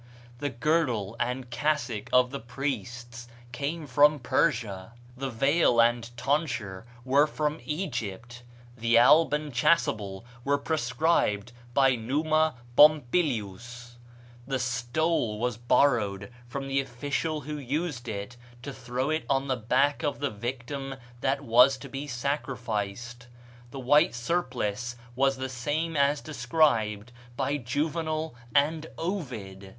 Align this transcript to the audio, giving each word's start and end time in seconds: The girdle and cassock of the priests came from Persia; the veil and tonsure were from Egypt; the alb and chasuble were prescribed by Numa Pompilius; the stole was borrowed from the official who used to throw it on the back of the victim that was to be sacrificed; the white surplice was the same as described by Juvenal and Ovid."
The 0.39 0.49
girdle 0.49 1.15
and 1.19 1.51
cassock 1.51 2.09
of 2.11 2.31
the 2.31 2.39
priests 2.39 3.27
came 3.51 3.85
from 3.85 4.17
Persia; 4.17 4.93
the 5.15 5.29
veil 5.29 5.79
and 5.79 6.09
tonsure 6.17 6.87
were 7.05 7.27
from 7.27 7.59
Egypt; 7.65 8.41
the 8.75 8.97
alb 8.99 9.31
and 9.31 9.53
chasuble 9.53 10.25
were 10.43 10.57
prescribed 10.57 11.51
by 11.75 11.93
Numa 11.93 12.55
Pompilius; 12.75 13.99
the 14.47 14.57
stole 14.57 15.37
was 15.37 15.57
borrowed 15.57 16.31
from 16.47 16.67
the 16.67 16.81
official 16.81 17.41
who 17.41 17.59
used 17.59 18.05
to 18.05 18.73
throw 18.73 19.11
it 19.11 19.23
on 19.29 19.47
the 19.47 19.55
back 19.55 20.01
of 20.01 20.17
the 20.17 20.31
victim 20.31 20.95
that 21.19 21.41
was 21.41 21.77
to 21.77 21.87
be 21.87 22.07
sacrificed; 22.07 23.27
the 23.69 23.79
white 23.79 24.15
surplice 24.15 24.95
was 25.15 25.37
the 25.37 25.47
same 25.47 25.95
as 25.95 26.21
described 26.21 27.11
by 27.37 27.55
Juvenal 27.57 28.33
and 28.55 28.87
Ovid." 28.97 29.69